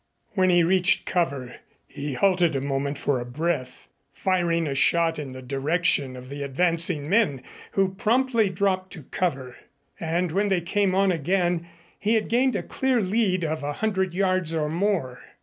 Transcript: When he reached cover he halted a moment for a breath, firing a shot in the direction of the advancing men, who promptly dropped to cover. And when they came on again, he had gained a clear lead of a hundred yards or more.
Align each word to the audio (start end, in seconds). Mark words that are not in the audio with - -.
When 0.33 0.49
he 0.49 0.63
reached 0.63 1.05
cover 1.05 1.57
he 1.85 2.15
halted 2.15 2.55
a 2.55 2.59
moment 2.61 2.97
for 2.97 3.19
a 3.19 3.23
breath, 3.25 3.87
firing 4.11 4.65
a 4.67 4.73
shot 4.73 5.19
in 5.19 5.33
the 5.33 5.43
direction 5.43 6.15
of 6.15 6.27
the 6.29 6.41
advancing 6.41 7.07
men, 7.07 7.43
who 7.73 7.93
promptly 7.93 8.49
dropped 8.49 8.91
to 8.93 9.03
cover. 9.03 9.57
And 9.99 10.31
when 10.31 10.49
they 10.49 10.61
came 10.61 10.95
on 10.95 11.11
again, 11.11 11.67
he 11.99 12.15
had 12.15 12.29
gained 12.29 12.55
a 12.55 12.63
clear 12.63 12.99
lead 12.99 13.45
of 13.45 13.61
a 13.61 13.73
hundred 13.73 14.15
yards 14.15 14.55
or 14.55 14.69
more. 14.69 15.21